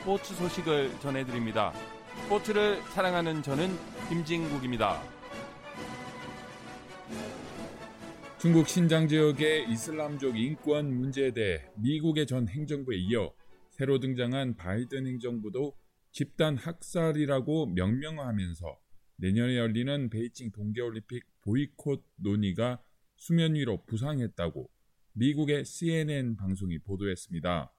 스포츠 0.00 0.34
소식을 0.34 0.98
전해드립니다. 1.00 1.74
스포츠를 2.22 2.80
사랑하는 2.94 3.42
저는 3.42 3.68
김진국입니다. 4.08 4.98
중국 8.38 8.66
신장 8.66 9.06
지역의 9.06 9.70
이슬람족 9.70 10.38
인권 10.38 10.96
문제에 10.96 11.32
대해 11.32 11.66
미국의 11.76 12.26
전 12.26 12.48
행정부에 12.48 12.96
이어 12.96 13.30
새로 13.68 14.00
등장한 14.00 14.56
바이든 14.56 15.06
행정부도 15.06 15.76
집단 16.12 16.56
학살이라고 16.56 17.66
명명하면서 17.66 18.78
내년에 19.16 19.58
열리는 19.58 20.08
베이징 20.08 20.52
동계올림픽 20.52 21.24
보이콧 21.42 22.02
논의가 22.16 22.80
수면 23.16 23.54
위로 23.54 23.84
부상했다고 23.84 24.70
미국의 25.12 25.66
CNN 25.66 26.36
방송이 26.36 26.78
보도했습니다. 26.78 27.70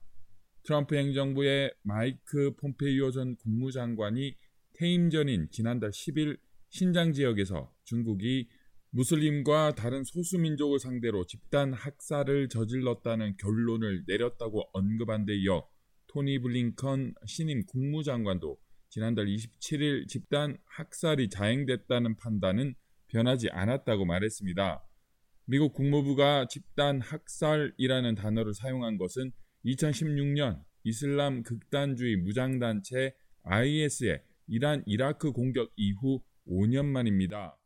트럼프 0.63 0.95
행정부의 0.95 1.73
마이크 1.81 2.55
폼페이오 2.55 3.11
전 3.11 3.35
국무장관이 3.37 4.35
퇴임 4.73 5.09
전인 5.09 5.47
지난달 5.51 5.89
10일 5.89 6.37
신장 6.69 7.13
지역에서 7.13 7.73
중국이 7.83 8.47
무슬림과 8.91 9.73
다른 9.75 10.03
소수민족을 10.03 10.79
상대로 10.79 11.25
집단 11.25 11.73
학살을 11.73 12.49
저질렀다는 12.49 13.37
결론을 13.37 14.03
내렸다고 14.05 14.69
언급한 14.73 15.25
데 15.25 15.35
이어 15.35 15.67
토니 16.07 16.39
블링컨 16.39 17.15
신임 17.25 17.65
국무장관도 17.65 18.57
지난달 18.89 19.25
27일 19.25 20.07
집단 20.07 20.57
학살이 20.65 21.29
자행됐다는 21.29 22.17
판단은 22.17 22.75
변하지 23.07 23.49
않았다고 23.49 24.05
말했습니다. 24.05 24.85
미국 25.45 25.73
국무부가 25.73 26.47
집단 26.47 27.01
학살이라는 27.01 28.15
단어를 28.15 28.53
사용한 28.53 28.97
것은 28.97 29.31
2016년 29.65 30.63
이슬람 30.83 31.43
극단주의 31.43 32.15
무장단체 32.15 33.15
IS의 33.43 34.23
이란 34.47 34.83
이라크 34.85 35.31
공격 35.31 35.71
이후 35.75 36.21
5년 36.47 36.85
만입니다. 36.85 37.57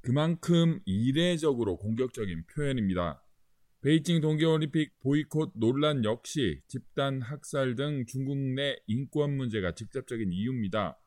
그만큼 0.00 0.80
이례적으로 0.84 1.76
공격적인 1.78 2.44
표현입니다. 2.46 3.22
베이징 3.80 4.20
동계올림픽 4.20 4.98
보이콧 5.00 5.52
논란 5.56 6.04
역시 6.04 6.60
집단 6.66 7.20
학살 7.20 7.74
등 7.74 8.04
중국 8.06 8.36
내 8.36 8.76
인권 8.86 9.36
문제가 9.36 9.72
직접적인 9.72 10.32
이유입니다. 10.32 10.98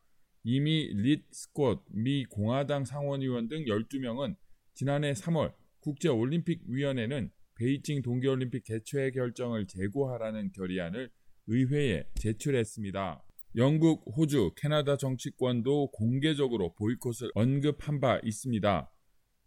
이미 0.43 0.91
릿 0.93 1.25
스콧 1.31 1.85
미 1.89 2.25
공화당 2.25 2.85
상원의원 2.85 3.47
등 3.47 3.65
12명은 3.65 4.35
지난해 4.73 5.13
3월 5.13 5.53
국제올림픽위원회는 5.79 7.31
베이징 7.57 8.03
동계올림픽 8.03 8.63
개최 8.63 9.11
결정을 9.11 9.65
재고하라는 9.67 10.51
결의안을 10.51 11.09
의회에 11.47 12.07
제출했습니다. 12.15 13.23
영국, 13.55 14.03
호주, 14.15 14.51
캐나다 14.55 14.97
정치권도 14.97 15.91
공개적으로 15.91 16.73
보이콧을 16.75 17.31
언급한 17.33 17.99
바 17.99 18.19
있습니다. 18.23 18.91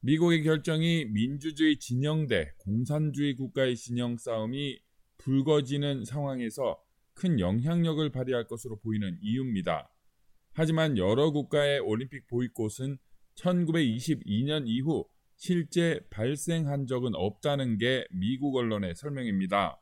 미국의 0.00 0.42
결정이 0.42 1.04
민주주의 1.04 1.78
진영 1.78 2.26
대 2.26 2.50
공산주의 2.58 3.36
국가의 3.36 3.76
진영 3.76 4.16
싸움이 4.16 4.80
불거지는 5.18 6.04
상황에서 6.04 6.82
큰 7.14 7.38
영향력을 7.38 8.10
발휘할 8.10 8.46
것으로 8.48 8.80
보이는 8.80 9.18
이유입니다. 9.20 9.88
하지만 10.52 10.98
여러 10.98 11.30
국가의 11.30 11.78
올림픽 11.80 12.26
보이콧은 12.26 12.98
1922년 13.36 14.64
이후 14.66 15.06
실제 15.40 16.00
발생한 16.10 16.86
적은 16.86 17.14
없다는 17.14 17.78
게 17.78 18.04
미국 18.10 18.56
언론의 18.56 18.94
설명입니다. 18.94 19.80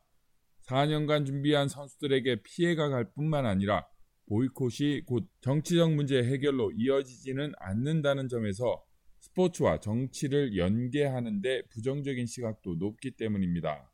4년간 0.69 1.27
준비한 1.27 1.69
선수들에게 1.69 2.43
피해가 2.45 2.91
갈 2.91 3.11
뿐만 3.13 3.45
아니라 3.45 3.85
보이콧이 4.29 5.01
곧 5.05 5.29
정치적 5.41 5.95
문제 5.95 6.23
해결로 6.23 6.71
이어지지는 6.71 7.55
않는다는 7.59 8.29
점에서 8.29 8.85
스포츠와 9.19 9.81
정치를 9.81 10.57
연계하는데 10.57 11.63
부정적인 11.71 12.27
시각도 12.27 12.77
높기 12.77 13.17
때문입니다. 13.17 13.91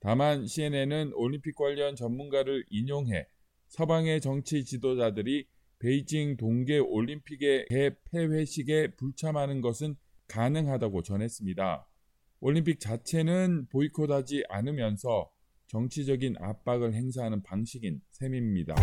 다만 0.00 0.46
CNN은 0.46 1.12
올림픽 1.12 1.56
관련 1.56 1.94
전문가를 1.94 2.64
인용해 2.70 3.26
서방의 3.68 4.22
정치 4.22 4.64
지도자들이 4.64 5.46
베이징 5.78 6.38
동계 6.38 6.78
올림픽의 6.78 7.66
개폐회식에 7.68 8.94
불참하는 8.96 9.60
것은 9.60 9.94
가능하다고 10.28 11.02
전했습니다. 11.02 11.86
올림픽 12.40 12.80
자체는 12.80 13.66
보이콧하지 13.68 14.44
않으면서 14.48 15.30
정치적인 15.68 16.36
압박을 16.38 16.94
행사하는 16.94 17.42
방식인 17.42 18.00
셈입니다. 18.10 18.74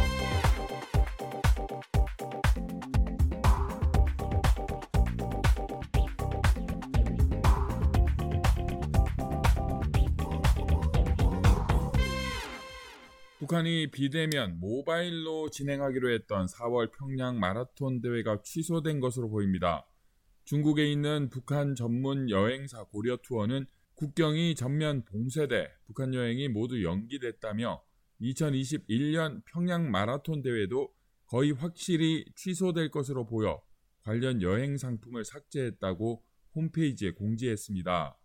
북한이 13.39 13.91
비대면 13.91 14.59
모바일로 14.61 15.49
진행하기로 15.49 16.11
했던 16.11 16.45
4월 16.47 16.91
평양 16.97 17.39
마라톤 17.39 18.01
대회가 18.01 18.41
취소된 18.41 19.01
것으로 19.01 19.29
보입니다. 19.29 19.85
중국에 20.45 20.91
있는 20.91 21.29
북한 21.29 21.75
전문 21.75 22.29
여행사 22.29 22.83
고려 22.83 23.17
투어는 23.17 23.65
국경이 23.95 24.55
전면 24.55 25.05
봉쇄돼 25.05 25.69
북한 25.85 26.13
여행이 26.13 26.49
모두 26.49 26.83
연기됐다며 26.83 27.81
2021년 28.19 29.41
평양 29.45 29.89
마라톤 29.89 30.41
대회도 30.41 30.93
거의 31.27 31.51
확실히 31.51 32.25
취소될 32.35 32.91
것으로 32.91 33.25
보여 33.25 33.61
관련 34.01 34.41
여행 34.41 34.77
상품을 34.77 35.23
삭제했다고 35.23 36.23
홈페이지에 36.55 37.11
공지했습니다. 37.11 38.17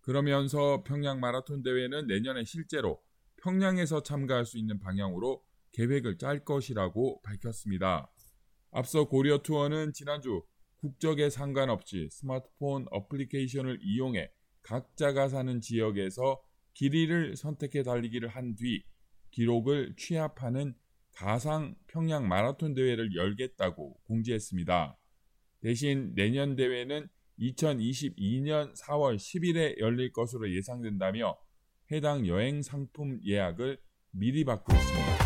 그러면서 0.00 0.84
평양 0.84 1.20
마라톤 1.20 1.62
대회는 1.62 2.06
내년에 2.06 2.44
실제로 2.44 3.02
평양에서 3.42 4.02
참가할 4.02 4.46
수 4.46 4.58
있는 4.58 4.78
방향으로 4.78 5.42
계획을 5.72 6.18
짤 6.18 6.44
것이라고 6.44 7.20
밝혔습니다. 7.22 8.10
앞서 8.70 9.08
고려 9.08 9.38
투어는 9.38 9.92
지난주 9.92 10.42
국적에 10.80 11.30
상관없이 11.30 12.08
스마트폰 12.10 12.86
어플리케이션을 12.90 13.80
이용해 13.82 14.30
각자가 14.62 15.28
사는 15.28 15.60
지역에서 15.60 16.40
길이를 16.74 17.36
선택해 17.36 17.82
달리기를 17.82 18.28
한 18.28 18.54
뒤 18.54 18.84
기록을 19.30 19.94
취합하는 19.96 20.74
가상 21.12 21.74
평양 21.86 22.28
마라톤 22.28 22.74
대회를 22.74 23.14
열겠다고 23.14 24.00
공지했습니다. 24.04 24.96
대신 25.60 26.14
내년 26.14 26.54
대회는 26.54 27.08
2022년 27.40 28.76
4월 28.76 29.16
10일에 29.16 29.80
열릴 29.80 30.12
것으로 30.12 30.52
예상된다며 30.52 31.36
해당 31.90 32.26
여행 32.26 32.62
상품 32.62 33.20
예약을 33.24 33.78
미리 34.12 34.44
받고 34.44 34.72
있습니다. 34.72 35.17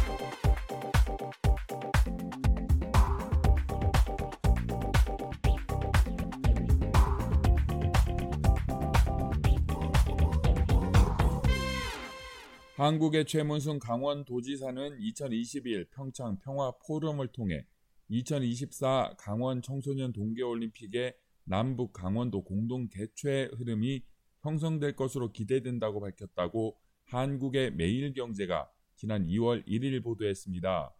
한국의 12.82 13.26
최문순 13.26 13.78
강원도지사는 13.78 14.98
2021 14.98 15.86
평창 15.92 16.36
평화 16.40 16.72
포럼을 16.84 17.28
통해 17.28 17.64
2024 18.08 19.14
강원 19.18 19.62
청소년 19.62 20.12
동계올림픽의 20.12 21.14
남북 21.44 21.92
강원도 21.92 22.42
공동 22.42 22.88
개최 22.88 23.48
흐름이 23.56 24.02
형성될 24.40 24.96
것으로 24.96 25.30
기대된다고 25.30 26.00
밝혔다고 26.00 26.76
한국의 27.04 27.70
매일경제가 27.76 28.68
지난 28.96 29.28
2월 29.28 29.64
1일 29.64 30.02
보도했습니다. 30.02 30.92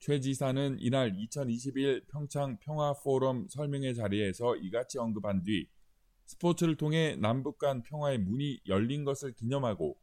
최 0.00 0.20
지사는 0.20 0.76
이날 0.80 1.18
2021 1.18 2.08
평창 2.08 2.58
평화포럼 2.58 3.48
설명회 3.48 3.94
자리에서 3.94 4.56
이같이 4.56 4.98
언급한 4.98 5.44
뒤 5.44 5.66
스포츠를 6.26 6.76
통해 6.76 7.16
남북 7.16 7.56
간 7.56 7.82
평화의 7.82 8.18
문이 8.18 8.60
열린 8.66 9.04
것을 9.04 9.32
기념하고 9.32 9.96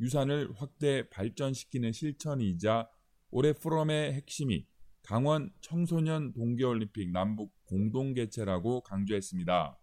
유산을 0.00 0.52
확대 0.56 1.08
발전시키는 1.10 1.92
실천이자 1.92 2.88
올해 3.30 3.52
포럼의 3.52 4.14
핵심이 4.14 4.66
강원 5.02 5.52
청소년 5.60 6.32
동계올림픽 6.32 7.10
남북 7.10 7.52
공동 7.64 8.14
개최라고 8.14 8.82
강조했습니다. 8.82 9.78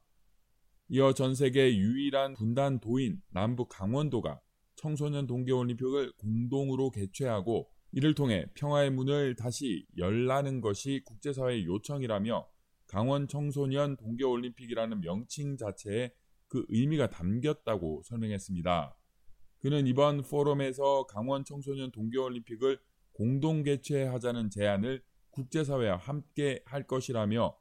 이어 0.89 1.13
전 1.13 1.35
세계 1.35 1.75
유일한 1.77 2.33
분단 2.33 2.79
도인 2.79 3.21
남북 3.29 3.69
강원도가 3.69 4.41
청소년 4.75 5.27
동계올림픽을 5.27 6.13
공동으로 6.17 6.89
개최하고 6.91 7.69
이를 7.91 8.13
통해 8.13 8.45
평화의 8.55 8.91
문을 8.91 9.35
다시 9.35 9.85
열라는 9.97 10.61
것이 10.61 11.01
국제사회의 11.05 11.65
요청이라며 11.65 12.47
강원 12.87 13.27
청소년 13.27 13.97
동계올림픽이라는 13.97 15.01
명칭 15.01 15.57
자체에 15.57 16.13
그 16.47 16.65
의미가 16.69 17.09
담겼다고 17.09 18.03
설명했습니다. 18.05 18.96
그는 19.67 19.85
이번 19.85 20.21
포럼에서 20.21 21.07
강원 21.07 21.43
청소년 21.43 21.91
동계올림픽을 21.91 22.79
공동 23.11 23.63
개최하자는 23.63 24.49
제안을 24.49 25.03
국제사회와 25.31 25.97
함께 25.97 26.63
할 26.65 26.87
것이라며 26.87 27.53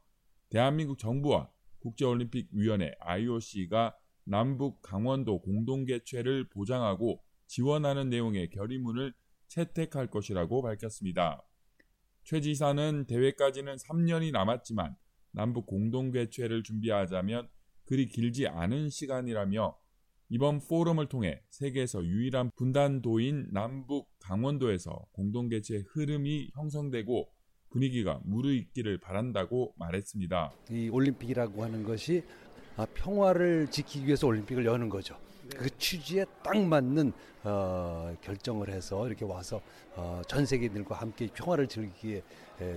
대한민국 0.47 0.99
정부와 0.99 1.51
국제올림픽위원회 1.79 2.93
IOC가 3.01 3.93
남북 4.23 4.81
강원도 4.81 5.41
공동 5.41 5.83
개최를 5.83 6.47
보장하고 6.47 7.21
지원하는 7.45 8.09
내용의 8.09 8.51
결의문을 8.51 9.13
채택할 9.47 10.09
것이라고 10.09 10.61
밝혔습니다. 10.61 11.43
최 12.23 12.39
지사는 12.39 13.05
대회까지는 13.05 13.75
3년이 13.75 14.31
남았지만 14.31 14.95
남북 15.31 15.65
공동 15.65 16.11
개최를 16.11 16.63
준비하자면 16.63 17.49
그리 17.83 18.07
길지 18.07 18.47
않은 18.47 18.89
시간이라며 18.89 19.77
이번 20.29 20.59
포럼을 20.59 21.07
통해 21.07 21.41
세계에서 21.49 22.03
유일한 22.03 22.51
분단도인 22.57 23.47
남북 23.51 24.09
강원도에서 24.19 25.05
공동 25.13 25.47
개최 25.47 25.83
흐름이 25.87 26.51
형성되고 26.53 27.29
분위기가 27.69 28.19
무르익기를 28.25 28.97
바란다고 28.99 29.73
말했습니다. 29.77 30.51
이 30.71 30.89
올림픽이라고 30.89 31.63
하는 31.63 31.83
것이 31.83 32.23
아, 32.75 32.85
평화를 32.93 33.67
지키기 33.71 34.05
위해서 34.05 34.27
올림픽을 34.27 34.65
여는 34.65 34.89
거죠. 34.89 35.17
그 35.55 35.69
취지에 35.77 36.25
딱 36.43 36.57
맞는 36.59 37.13
어, 37.45 38.13
결정을 38.19 38.69
해서 38.69 39.07
이렇게 39.07 39.23
와서 39.23 39.61
어, 39.95 40.21
전 40.27 40.45
세계인들과 40.45 40.95
함께 40.95 41.27
평화를 41.33 41.67
즐기게 41.67 42.21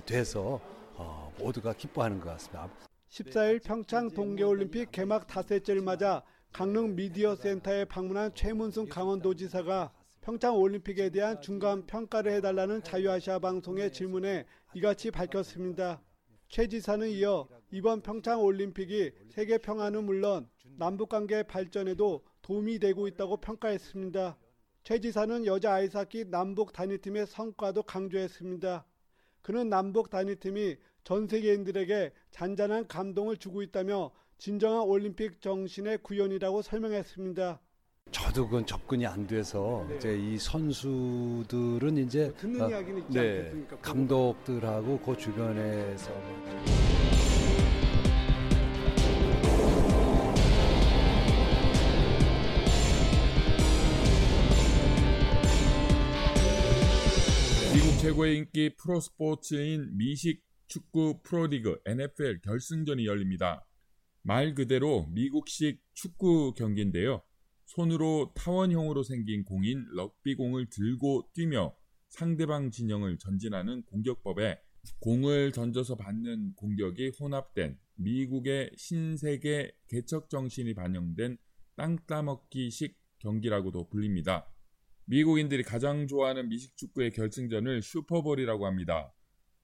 돼서 0.05 0.61
어, 0.95 1.33
모두가 1.37 1.73
기뻐하는 1.73 2.21
것 2.21 2.29
같습니다. 2.29 2.69
14일 3.09 3.61
평창 3.61 4.09
동계올림픽 4.09 4.89
개막 4.91 5.27
닷새째를 5.27 5.81
맞아 5.81 6.23
강릉 6.53 6.95
미디어 6.95 7.33
센터에 7.33 7.85
방문한 7.85 8.35
최문순 8.35 8.89
강원도지사가 8.89 9.93
평창 10.19 10.57
올림픽에 10.57 11.09
대한 11.09 11.41
중간 11.41 11.85
평가를 11.85 12.33
해달라는 12.33 12.83
자유아시아 12.83 13.39
방송의 13.39 13.93
질문에 13.93 14.45
이같이 14.73 15.11
밝혔습니다. 15.11 16.01
최 16.49 16.67
지사는 16.67 17.09
이어 17.09 17.47
이번 17.71 18.01
평창 18.01 18.43
올림픽이 18.43 19.11
세계 19.29 19.57
평화는 19.59 20.03
물론 20.03 20.49
남북 20.77 21.07
관계 21.07 21.41
발전에도 21.41 22.25
도움이 22.41 22.79
되고 22.79 23.07
있다고 23.07 23.37
평가했습니다. 23.37 24.37
최 24.83 24.99
지사는 24.99 25.45
여자 25.45 25.75
아이스하키 25.75 26.25
남북 26.25 26.73
단위팀의 26.73 27.27
성과도 27.27 27.83
강조했습니다. 27.83 28.85
그는 29.41 29.69
남북 29.69 30.09
단위팀이 30.09 30.75
전 31.05 31.27
세계인들에게 31.27 32.11
잔잔한 32.29 32.87
감동을 32.87 33.37
주고 33.37 33.61
있다며 33.61 34.11
진정한 34.41 34.81
올림픽 34.87 35.39
정신의 35.39 35.99
구현이라고 35.99 36.63
설명했습니다. 36.63 37.61
저도 38.09 38.45
그건 38.45 38.65
접근이 38.65 39.05
안 39.05 39.27
돼서 39.27 39.85
네. 39.87 39.97
이제 39.97 40.17
이 40.17 40.35
선수들은 40.39 41.99
이제 41.99 42.33
듣는 42.37 42.61
어, 42.61 42.69
이야기는 42.71 43.01
있지 43.03 43.13
네, 43.13 43.37
않겠습니까? 43.37 43.77
감독들하고 43.81 44.99
그 45.01 45.15
주변에서 45.15 46.11
미국 57.75 57.99
최고의 58.01 58.37
인기 58.37 58.75
프로스포츠인 58.75 59.95
미식 59.97 60.43
축구 60.65 61.19
프로리그 61.21 61.79
NFL 61.85 62.41
결승전이 62.41 63.05
열립니다. 63.05 63.67
말 64.23 64.53
그대로 64.53 65.07
미국식 65.07 65.81
축구 65.93 66.53
경기인데요. 66.53 67.23
손으로 67.65 68.33
타원형으로 68.35 69.03
생긴 69.03 69.43
공인 69.43 69.85
럭비공을 69.95 70.69
들고 70.69 71.29
뛰며 71.33 71.75
상대방 72.09 72.69
진영을 72.69 73.17
전진하는 73.17 73.83
공격법에 73.83 74.59
공을 74.99 75.51
던져서 75.53 75.95
받는 75.95 76.55
공격이 76.55 77.11
혼합된 77.19 77.77
미국의 77.95 78.71
신세계 78.75 79.71
개척 79.87 80.29
정신이 80.29 80.73
반영된 80.73 81.37
땅 81.75 81.97
따먹기식 82.05 82.97
경기라고도 83.19 83.89
불립니다. 83.89 84.51
미국인들이 85.05 85.63
가장 85.63 86.07
좋아하는 86.07 86.49
미식 86.49 86.75
축구의 86.77 87.11
결승전을 87.11 87.81
슈퍼볼이라고 87.81 88.65
합니다. 88.65 89.13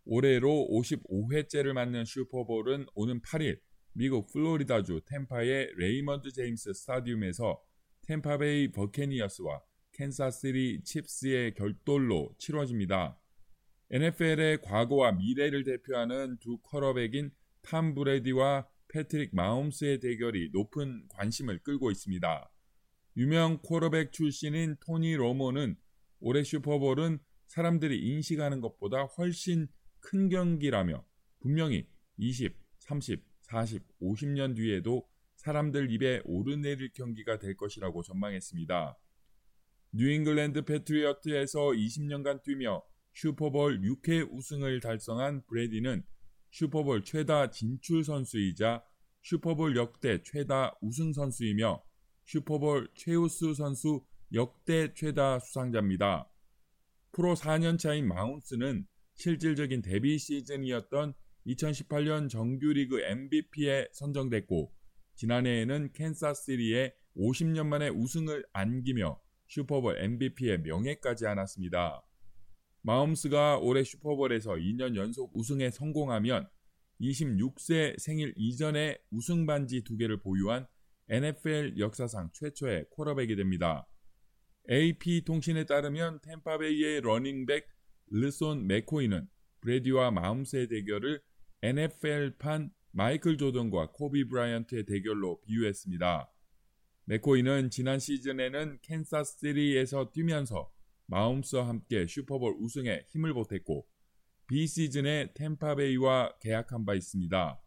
올해로 0.06 0.68
55회째를 0.72 1.74
맞는 1.74 2.06
슈퍼볼은 2.06 2.86
오는 2.96 3.22
8일 3.22 3.60
미국 4.00 4.28
플로리다주 4.32 5.02
템파의 5.08 5.72
레이먼드 5.76 6.32
제임스 6.32 6.72
스타디움에서 6.72 7.60
템파베이 8.04 8.72
버케니어스와 8.72 9.60
캔사스시티 9.94 10.84
칩스의 10.84 11.56
격돌로 11.56 12.30
치러집니다. 12.38 13.20
NFL의 13.90 14.62
과거와 14.62 15.14
미래를 15.14 15.64
대표하는 15.64 16.38
두 16.38 16.60
쿼터백인 16.60 17.32
탐 17.64 17.96
브레디와 17.96 18.68
패트릭 18.88 19.34
마홈스의 19.34 20.00
대결이 20.00 20.52
높은 20.54 21.08
관심을 21.10 21.64
끌고 21.64 21.90
있습니다. 21.90 22.52
유명 23.18 23.58
쿼터백 23.64 24.12
출신인 24.12 24.76
토니 24.80 25.16
로모는 25.16 25.76
올해 26.20 26.44
슈퍼볼은 26.44 27.18
사람들이 27.48 27.98
인식하는 28.12 28.62
것보다 28.62 29.06
훨씬 29.06 29.68
큰 30.02 30.30
경기라며 30.30 31.04
분명히 31.40 31.88
20, 32.18 32.56
30, 32.78 33.27
40, 33.48 33.84
50년 34.02 34.56
뒤에도 34.56 35.08
사람들 35.36 35.92
입에 35.92 36.22
오르내릴 36.26 36.92
경기가 36.94 37.38
될 37.38 37.56
것이라고 37.56 38.04
전망했습니다. 38.04 38.98
뉴잉글랜드 39.94 40.64
패트리어츠에서 40.64 41.60
20년간 41.60 42.44
뛰며 42.44 42.84
슈퍼볼 43.14 43.82
6회 43.82 44.30
우승을 44.32 44.80
달성한 44.82 45.44
브레디는 45.48 46.04
슈퍼볼 46.52 47.04
최다 47.04 47.50
진출 47.52 48.04
선수이자 48.04 48.84
슈퍼볼 49.22 49.76
역대 49.76 50.22
최다 50.24 50.78
우승 50.82 51.14
선수이며 51.14 51.84
슈퍼볼 52.26 52.90
최우수 52.96 53.54
선수 53.54 54.04
역대 54.34 54.94
최다 54.94 55.40
수상자입니다. 55.40 56.30
프로 57.12 57.34
4년차인 57.36 58.04
마운스는 58.04 58.86
실질적인 59.16 59.82
데뷔 59.82 60.18
시즌이었던 60.20 61.14
2018년 61.48 62.30
정규리그 62.30 63.02
MVP에 63.02 63.88
선정됐고 63.94 64.72
지난해에는 65.16 65.94
캔사스시리에 65.94 66.94
50년 67.16 67.68
만에 67.68 67.90
우승을 67.90 68.46
안기며 68.54 69.20
슈퍼볼 69.48 69.98
MVP의 69.98 70.60
명예까지 70.60 71.26
안았습니다. 71.26 72.04
마음스가 72.82 73.58
올해 73.58 73.84
슈퍼볼에서 73.84 74.54
2년 74.54 74.96
연속 74.96 75.36
우승에 75.36 75.72
성공하면 75.72 76.48
26세 77.02 77.98
생일 78.00 78.34
이전에 78.36 78.98
우승 79.12 79.46
반지 79.46 79.84
두 79.84 79.98
개를 79.98 80.20
보유한 80.20 80.68
NFL 81.10 81.80
역사상 81.80 82.32
최초의 82.34 82.86
쿼터백이 82.92 83.36
됩니다. 83.36 83.88
AP 84.70 85.24
통신에 85.26 85.66
따르면 85.66 86.20
템파베이의 86.22 87.02
러닝백 87.02 87.68
르션 88.12 88.68
맥코이는 88.68 89.28
브레디와 89.62 90.12
마홈스의 90.12 90.68
대결을 90.68 91.22
NFL판 91.62 92.72
마이클 92.92 93.38
조던과 93.38 93.92
코비 93.92 94.28
브라이언트의 94.28 94.86
대결로 94.86 95.42
비유했습니다. 95.42 96.32
맥코이는 97.06 97.70
지난 97.70 98.00
시즌에는 98.00 98.80
캔사스시티에서 98.82 100.12
뛰면서 100.12 100.72
마홈스와 101.08 101.68
함께 101.68 102.06
슈퍼볼 102.06 102.56
우승에 102.60 103.06
힘을 103.08 103.34
보탰고 103.34 103.88
비시즌에 104.48 105.34
템파베이와 105.34 106.38
계약한 106.40 106.86
바 106.86 106.94
있습니다. 106.94 107.62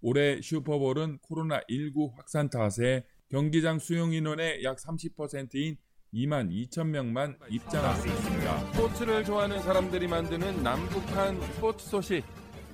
올해 0.00 0.40
슈퍼볼은 0.40 1.18
코로나19 1.18 2.14
확산 2.14 2.48
탓에 2.50 3.04
경기장 3.28 3.78
수용 3.78 4.12
인원의 4.12 4.64
약 4.64 4.78
30%인 4.78 5.76
2만 6.14 6.50
2천 6.50 6.86
명만 6.86 7.38
입장할 7.50 7.96
수 7.96 8.08
있습니다. 8.08 8.72
스포츠를 8.72 9.24
좋아하는 9.24 9.60
사람들이 9.60 10.06
만드는 10.08 10.62
남북한 10.62 11.40
스포츠 11.40 11.86
소식 11.86 12.24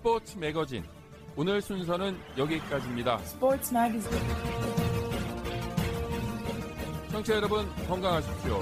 스포츠 0.04 0.36
매거진 0.36 0.84
오늘 1.34 1.62
순서는 1.62 2.14
여기까지입니다. 2.36 3.18
Sports 3.22 3.74
Magazine. 3.74 4.22
청취자 7.10 7.36
여러분 7.36 7.66
건강하십시오. 7.88 8.60